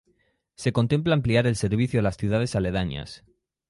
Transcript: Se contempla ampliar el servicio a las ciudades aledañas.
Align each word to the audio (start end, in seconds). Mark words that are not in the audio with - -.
Se 0.55 0.73
contempla 0.73 1.13
ampliar 1.13 1.45
el 1.45 1.55
servicio 1.55 1.99
a 1.99 2.03
las 2.03 2.17
ciudades 2.17 2.55
aledañas. 2.55 3.23